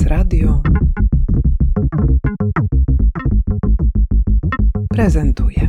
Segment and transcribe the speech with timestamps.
[0.00, 0.62] SBS Radio
[4.88, 5.59] prezentuje.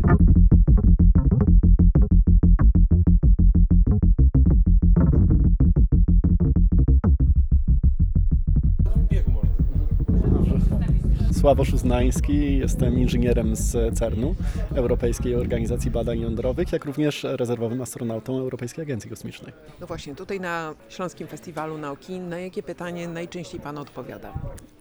[11.42, 14.36] Sławosz Uznański, jestem inżynierem z CERN-u,
[14.76, 19.54] Europejskiej Organizacji Badań Jądrowych, jak również rezerwowym astronautą Europejskiej Agencji Kosmicznej.
[19.80, 24.34] No właśnie, tutaj na Śląskim Festiwalu Nauki, na jakie pytanie najczęściej Pan odpowiada?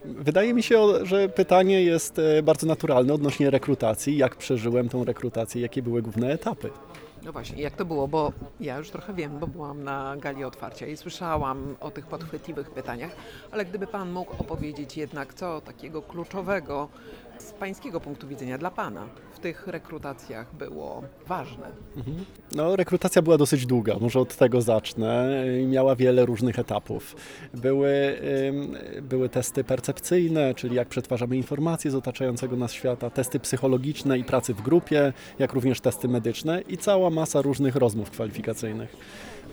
[0.05, 4.17] Wydaje mi się, że pytanie jest e, bardzo naturalne odnośnie rekrutacji.
[4.17, 6.71] Jak przeżyłem tą rekrutację, jakie były główne etapy?
[7.23, 10.87] No właśnie, jak to było, bo ja już trochę wiem, bo byłam na gali otwarcia
[10.87, 13.13] i słyszałam o tych podchwytliwych pytaniach,
[13.51, 16.89] ale gdyby Pan mógł opowiedzieć jednak co takiego kluczowego
[17.43, 21.67] z Pańskiego punktu widzenia dla Pana w tych rekrutacjach było ważne.
[22.53, 25.45] No, rekrutacja była dosyć długa, może od tego zacznę.
[25.67, 27.17] Miała wiele różnych etapów.
[27.55, 28.19] Były,
[29.03, 34.55] były testy percepcyjne, czyli jak przetwarzamy informacje z otaczającego nas świata, testy psychologiczne i pracy
[34.55, 38.97] w grupie, jak również testy medyczne i cała masa różnych rozmów kwalifikacyjnych.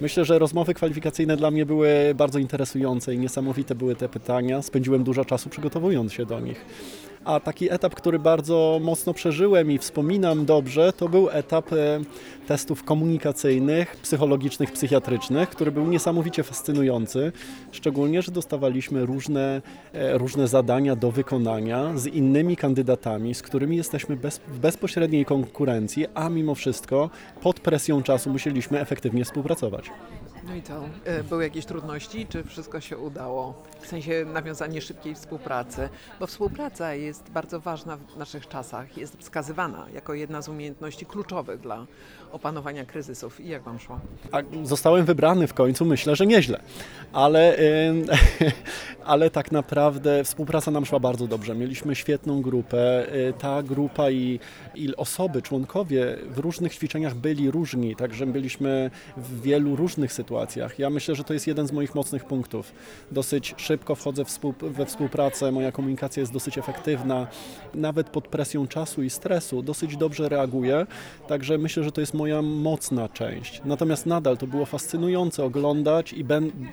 [0.02, 4.62] Myślę, że rozmowy kwalifikacyjne dla mnie były bardzo interesujące i niesamowite były te pytania.
[4.62, 6.66] Spędziłem dużo czasu przygotowując się do nich.
[7.28, 12.00] A taki etap, który bardzo mocno przeżyłem i wspominam dobrze, to był etap e,
[12.48, 17.32] testów komunikacyjnych, psychologicznych, psychiatrycznych, który był niesamowicie fascynujący.
[17.72, 19.62] Szczególnie, że dostawaliśmy różne,
[19.94, 26.06] e, różne zadania do wykonania z innymi kandydatami, z którymi jesteśmy bez, w bezpośredniej konkurencji,
[26.14, 27.10] a mimo wszystko
[27.42, 29.92] pod presją czasu musieliśmy efektywnie współpracować.
[30.48, 30.74] No i co?
[31.06, 33.64] E, Były jakieś trudności, czy wszystko się udało?
[33.82, 35.90] W sensie nawiązanie szybkiej współpracy,
[36.20, 41.60] bo współpraca jest bardzo ważna w naszych czasach, jest wskazywana jako jedna z umiejętności kluczowych
[41.60, 41.86] dla
[42.32, 43.40] opanowania kryzysów.
[43.40, 44.00] I jak Wam szło?
[44.32, 46.62] A zostałem wybrany w końcu, myślę, że nieźle.
[47.14, 47.58] Ale,
[49.08, 51.56] ale tak naprawdę współpraca nam szła bardzo dobrze.
[51.56, 53.14] Mieliśmy świetną grupę.
[53.16, 54.40] Y, Ta grupa i,
[54.76, 60.80] i osoby, członkowie w różnych ćwiczeniach byli różni, także byliśmy w wielu różnych sytuacjach.
[60.80, 62.72] Ja myślę, że to jest jeden z moich mocnych punktów.
[63.12, 64.24] Dosyć szybko wchodzę
[64.62, 67.28] we współpracę, moja komunikacja jest dosyć efektywna.
[67.76, 70.88] Nawet pod presją czasu i stresu dosyć dobrze reaguję,
[71.28, 73.62] także myślę, że to jest moja mocna część.
[73.66, 76.26] Natomiast nadal to było fascynujące oglądać i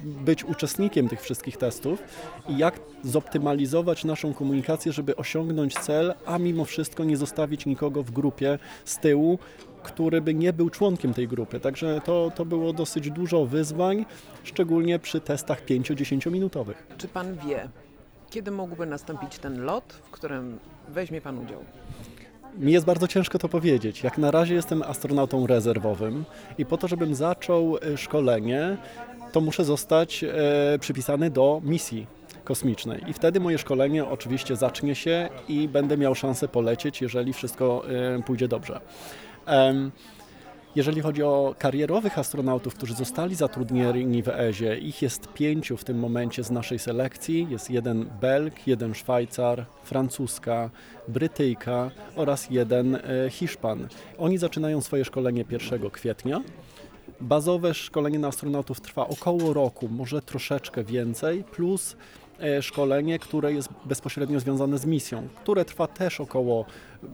[0.05, 2.03] być uczestnikiem tych wszystkich testów
[2.49, 8.11] i jak zoptymalizować naszą komunikację, żeby osiągnąć cel, a mimo wszystko nie zostawić nikogo w
[8.11, 9.39] grupie z tyłu,
[9.83, 11.61] który by nie był członkiem tej grupy.
[11.61, 14.07] Także to, to było dosyć dużo wyzwań,
[14.45, 16.87] szczególnie przy testach 5-10 minutowych.
[16.99, 17.69] Czy Pan wie,
[18.31, 20.59] kiedy mógłby nastąpić ten lot, w którym
[20.89, 21.65] weźmie Pan udział?
[22.59, 24.03] Mi jest bardzo ciężko to powiedzieć.
[24.03, 26.25] Jak na razie jestem astronautą rezerwowym
[26.59, 28.77] i po to, żebym zaczął e, szkolenie,
[29.35, 32.07] to muszę zostać e, przypisany do misji
[32.45, 33.03] kosmicznej.
[33.09, 37.85] I wtedy moje szkolenie oczywiście zacznie się i będę miał szansę polecieć, jeżeli wszystko
[38.19, 38.81] e, pójdzie dobrze.
[40.77, 45.99] Jeżeli chodzi o karierowych astronautów, którzy zostali zatrudnieni w EZie, ich jest pięciu w tym
[45.99, 47.47] momencie z naszej selekcji.
[47.51, 50.71] Jest jeden Belg, jeden Szwajcar, Francuska,
[51.09, 53.89] Brytyjka oraz jeden e, Hiszpan.
[54.19, 56.41] Oni zaczynają swoje szkolenie 1 kwietnia.
[57.21, 61.97] Bazowe szkolenie na astronautów trwa około roku, może troszeczkę więcej, plus
[62.41, 66.65] e, szkolenie, które jest bezpośrednio związane z misją, które trwa też około
[67.05, 67.07] e,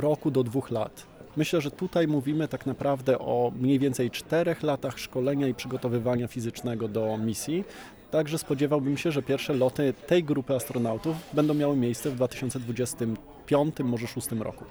[0.00, 1.17] roku do dwóch lat.
[1.38, 6.88] Myślę, że tutaj mówimy tak naprawdę o mniej więcej czterech latach szkolenia i przygotowywania fizycznego
[6.88, 7.64] do misji.
[8.10, 14.06] Także spodziewałbym się, że pierwsze loty tej grupy astronautów będą miały miejsce w 2025, może
[14.06, 14.64] 2026 roku.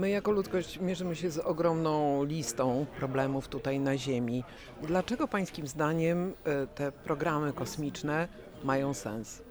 [0.00, 4.44] My jako ludzkość mierzymy się z ogromną listą problemów tutaj na Ziemi.
[4.82, 8.28] Dlaczego Pańskim zdaniem e, te programy kosmiczne
[8.64, 9.42] mają sens?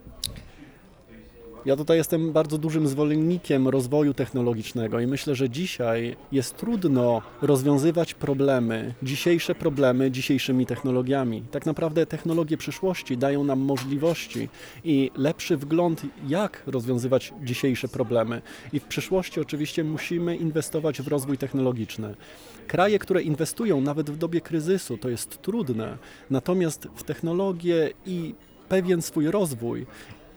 [1.65, 8.13] Ja tutaj jestem bardzo dużym zwolennikiem rozwoju technologicznego i myślę, że dzisiaj jest trudno rozwiązywać
[8.13, 11.43] problemy, dzisiejsze problemy dzisiejszymi technologiami.
[11.51, 14.49] Tak naprawdę technologie przyszłości dają nam możliwości
[14.83, 18.41] i lepszy wgląd, jak rozwiązywać dzisiejsze problemy.
[18.73, 22.15] I w przyszłości oczywiście musimy inwestować w rozwój technologiczny.
[22.67, 25.97] Kraje, które inwestują nawet w dobie kryzysu, to jest trudne,
[26.29, 28.35] natomiast w technologię i
[28.69, 29.85] pewien swój rozwój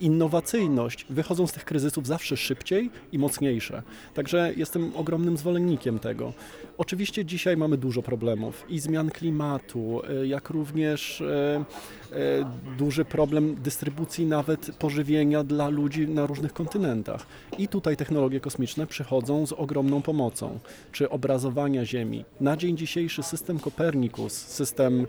[0.01, 3.83] innowacyjność wychodzą z tych kryzysów zawsze szybciej i mocniejsze.
[4.13, 6.33] Także jestem ogromnym zwolennikiem tego.
[6.77, 11.65] Oczywiście dzisiaj mamy dużo problemów i zmian klimatu, y, jak również e,
[12.11, 17.25] e, duży problem dystrybucji nawet pożywienia dla ludzi na różnych kontynentach.
[17.57, 20.59] I tutaj technologie kosmiczne przychodzą z ogromną pomocą,
[20.91, 22.25] czy obrazowania Ziemi.
[22.41, 25.07] Na dzień dzisiejszy system Kopernikus, system e,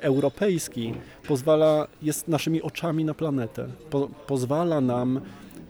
[0.00, 0.94] europejski
[1.28, 3.68] pozwala, jest naszymi oczami na planetę.
[3.90, 5.20] Po, pozwala nam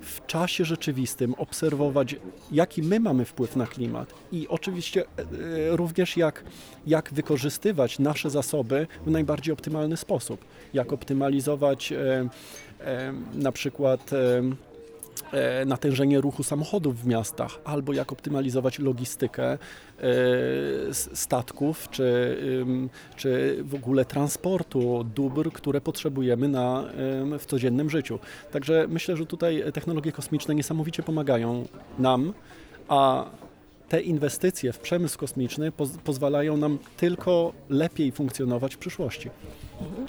[0.02, 2.16] w czasie rzeczywistym obserwować,
[2.52, 6.44] jaki my mamy wpływ na klimat i oczywiście e, e, również jak,
[6.86, 10.44] jak wykorzystywać nasze zasoby w najbardziej optymalny sposób.
[10.74, 12.28] Jak optymalizować e,
[12.80, 14.42] e, na przykład e, e,
[15.66, 19.58] natężenie ruchu samochodów w miastach, albo jak optymalizować logistykę e,
[20.92, 22.36] statków, czy,
[23.16, 26.84] czy w ogóle transportu dóbr, które potrzebujemy na,
[27.38, 28.18] w codziennym życiu.
[28.50, 31.66] Także myślę, że tutaj technologie kosmiczne niesamowicie pomagają
[31.98, 32.32] nam,
[32.88, 33.24] a
[33.88, 39.30] te inwestycje w przemysł kosmiczny poz- pozwalają nam tylko lepiej funkcjonować w przyszłości.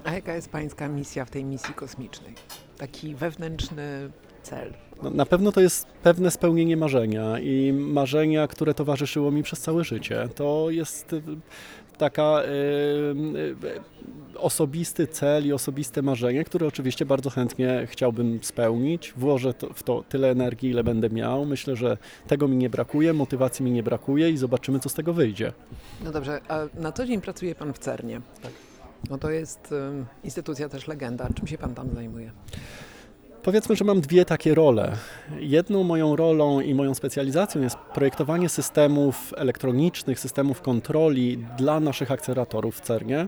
[0.04, 2.36] A jaka jest Pańska misja w tej misji kosmicznej?
[2.84, 4.10] Taki wewnętrzny
[4.44, 4.74] cel.
[5.04, 9.84] No, na pewno to jest pewne spełnienie marzenia i marzenia, które towarzyszyło mi przez całe
[9.84, 10.30] życie.
[10.36, 11.22] To jest y,
[11.98, 12.48] taka y,
[13.64, 19.14] y, osobisty cel i osobiste marzenie, które oczywiście bardzo chętnie chciałbym spełnić.
[19.18, 21.46] Włożę to, w to tyle energii, ile będę miał.
[21.46, 21.98] Myślę, że
[22.28, 25.54] tego mi nie brakuje, motywacji mi nie brakuje i zobaczymy, co z tego wyjdzie.
[26.04, 28.22] No dobrze, a na co dzień pracuje Pan w CERNie?
[28.42, 28.52] Tak.
[29.10, 29.74] No to jest
[30.24, 31.28] instytucja też legenda.
[31.36, 32.32] Czym się Pan tam zajmuje?
[33.44, 34.92] Powiedzmy, że mam dwie takie role.
[35.40, 42.76] Jedną moją rolą i moją specjalizacją jest projektowanie systemów elektronicznych, systemów kontroli dla naszych akceleratorów
[42.78, 43.28] w CERNie,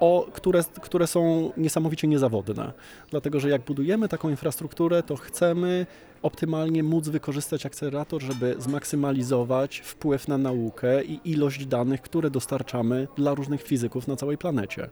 [0.00, 2.72] o, które, które są niesamowicie niezawodne.
[3.10, 5.86] Dlatego, że jak budujemy taką infrastrukturę, to chcemy
[6.22, 13.34] optymalnie móc wykorzystać akcelerator, żeby zmaksymalizować wpływ na naukę i ilość danych, które dostarczamy dla
[13.34, 14.90] różnych fizyków na całej planecie.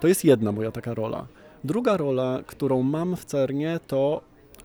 [0.00, 1.26] To jest jedna moja taka rola.
[1.64, 4.20] Druga rola, którą mam w CERNie, to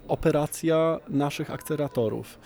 [0.07, 2.39] operacja naszych akceleratorów.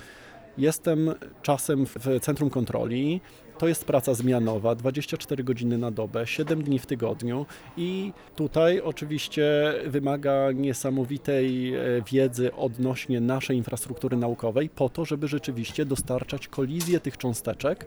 [0.57, 3.21] Jestem czasem w centrum kontroli.
[3.57, 7.45] To jest praca zmianowa, 24 godziny na dobę, 7 dni w tygodniu
[7.77, 11.81] i tutaj oczywiście wymaga niesamowitej e,
[12.11, 17.85] wiedzy odnośnie naszej infrastruktury naukowej po to, żeby rzeczywiście dostarczać kolizję tych cząsteczek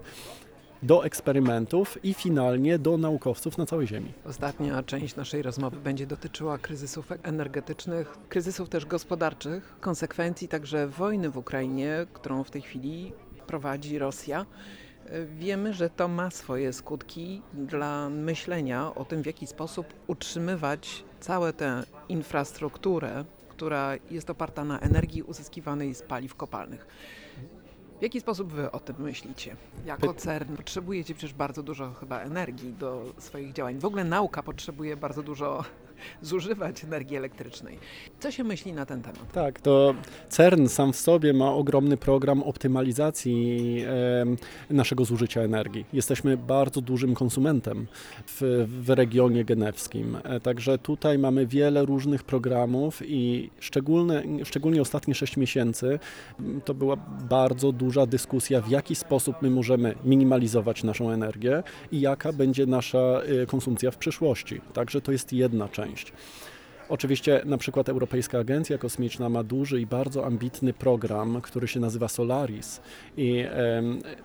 [0.83, 4.13] do eksperymentów i finalnie do naukowców na całej Ziemi.
[4.25, 11.37] Ostatnia część naszej rozmowy będzie dotyczyła kryzysów energetycznych, kryzysów też gospodarczych, konsekwencji także wojny w
[11.37, 13.13] Ukrainie, którą w tej chwili
[13.47, 14.47] prowadzi Rosja.
[15.39, 21.53] Wiemy, że to ma swoje skutki dla myślenia o tym, w jaki sposób utrzymywać całą
[21.53, 26.87] tę infrastrukturę, która jest oparta na energii uzyskiwanej z paliw kopalnych.
[27.99, 29.57] W jaki sposób wy o tym myślicie?
[29.87, 33.79] Jako CERN potrzebujecie przecież bardzo dużo chyba energii do swoich działań.
[33.79, 35.65] W ogóle nauka potrzebuje bardzo dużo
[36.23, 37.79] zużywać energii elektrycznej.
[38.21, 39.33] Co się myśli na ten temat?
[39.33, 39.95] Tak, to
[40.29, 43.85] CERN sam w sobie ma ogromny program optymalizacji
[44.21, 44.37] em,
[44.71, 45.85] naszego zużycia energii.
[45.93, 47.87] Jesteśmy bardzo dużym konsumentem
[48.27, 55.15] w, w regionie genewskim, E, także tutaj mamy wiele różnych programów i szczególne, szczególnie ostatnie
[55.15, 55.99] 6 miesięcy
[56.65, 56.97] to była
[57.29, 61.63] bardzo duża dyskusja, w jaki sposób my możemy minimalizować naszą energię
[61.93, 64.61] i jaka będzie nasza y, konsumpcja w przyszłości.
[64.73, 66.13] Także to jest jedna część.
[66.89, 72.09] Oczywiście na przykład Europejska Agencja Kosmiczna ma duży i bardzo ambitny program, który się nazywa
[72.09, 72.81] Solaris
[73.17, 73.45] i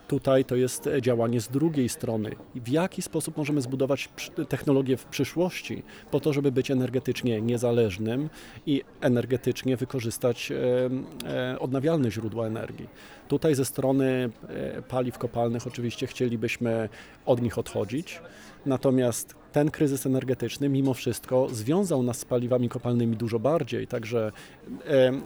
[0.07, 2.35] tutaj to jest działanie z drugiej strony.
[2.55, 4.09] W jaki sposób możemy zbudować
[4.49, 8.29] technologię w przyszłości po to, żeby być energetycznie niezależnym
[8.65, 12.89] i energetycznie wykorzystać e, odnawialne źródła energii.
[13.27, 16.89] Tutaj ze strony e, paliw kopalnych oczywiście chcielibyśmy
[17.25, 18.21] od nich odchodzić,
[18.65, 24.31] natomiast ten kryzys energetyczny mimo wszystko związał nas z paliwami kopalnymi dużo bardziej, także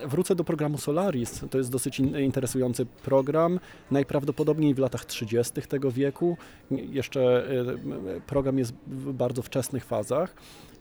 [0.07, 3.60] wrócę do programu Solaris, to jest dosyć in, interesujący program,
[3.91, 5.62] najprawdopodobniej w latach 30.
[5.62, 6.38] tego wieku,
[6.72, 7.48] jeszcze
[8.27, 10.36] program jest w bardzo wczesnych fazach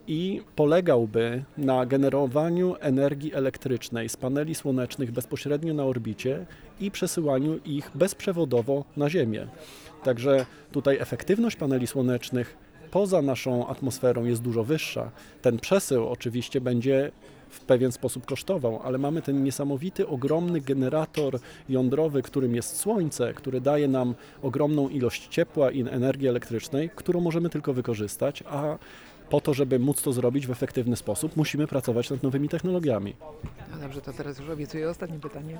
[0.06, 6.46] i polegałby na generowaniu energii elektrycznej z paneli słonecznych bezpośrednio na orbicie
[6.80, 9.46] i przesyłaniu ich bezprzewodowo na Ziemię.
[10.04, 12.65] Także tutaj efektywność paneli słonecznych
[12.96, 15.10] poza naszą atmosferą jest dużo wyższa.
[15.42, 17.12] Ten przesył oczywiście będzie
[17.48, 21.38] w pewien sposób kosztował, ale mamy ten niesamowity, ogromny generator
[21.68, 27.50] jądrowy, którym jest Słońce, który daje nam ogromną ilość ciepła i energii elektrycznej, którą możemy
[27.50, 28.78] tylko wykorzystać, a
[29.30, 33.14] po to, żeby móc to zrobić w efektywny sposób, musimy pracować nad nowymi technologiami.
[33.70, 35.58] No dobrze, to teraz już obiecuję ostatnie pytanie.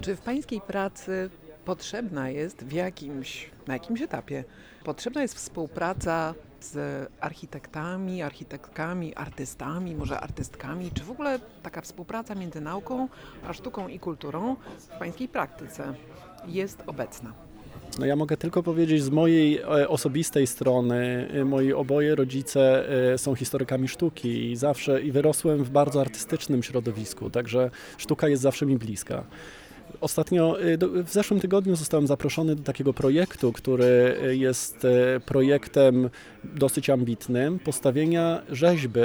[0.00, 1.30] Czy w pańskiej pracy
[1.68, 4.44] potrzebna jest w jakimś, na jakimś etapie,
[4.84, 12.60] potrzebna jest współpraca z architektami, architektkami, artystami, może artystkami, czy w ogóle taka współpraca między
[12.60, 13.08] nauką
[13.48, 15.94] a sztuką i kulturą w pańskiej praktyce
[16.46, 17.32] jest obecna?
[17.98, 23.18] No ja mogę tylko powiedzieć z mojej e, osobistej strony, e, moi oboje rodzice e,
[23.18, 28.66] są historykami sztuki i zawsze i wyrosłem w bardzo artystycznym środowisku, także sztuka jest zawsze
[28.66, 29.24] mi bliska.
[30.00, 36.10] Ostatnio, do- w zeszłym tygodniu zostałem zaproszony do takiego projektu, który e, jest e, projektem
[36.44, 39.00] dosyć ambitnym, postawienia rzeźby,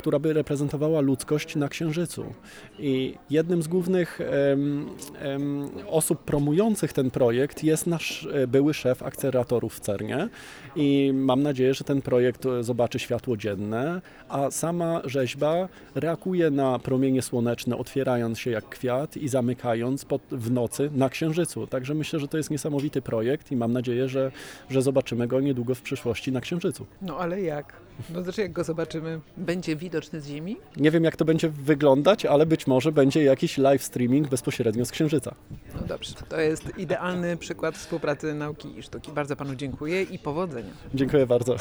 [0.00, 2.24] która by reprezentowała ludzkość na Księżycu.
[2.78, 4.20] I jednym z głównych
[5.86, 10.28] osób promujących ten projekt jest nasz e, były szef akceleratorów w CERNie
[10.76, 16.78] i mam nadzieję, że ten projekt e, zobaczy światło dzienne, a sama rzeźba reaguje na
[16.78, 21.66] promienie słoneczne, otwierając się jak kwiat i zamykając pod, w nocy na Księżycu.
[21.66, 24.32] Także myślę, że to jest niesamowity projekt i mam nadzieję, że,
[24.70, 26.86] że zobaczymy go niedługo w przyszłości na Księżycu.
[27.02, 27.89] No ale jak?
[28.10, 30.56] No znaczy jak go zobaczymy, będzie widoczny z Ziemi?
[30.76, 34.90] Nie wiem, jak to będzie wyglądać, ale być może będzie jakiś live streaming bezpośrednio z
[34.90, 35.34] Księżyca.
[35.74, 39.12] No dobrze, to jest idealny przykład współpracy nauki i sztuki.
[39.12, 40.70] Bardzo panu dziękuję i powodzenia.
[40.94, 41.56] Dziękuję bardzo.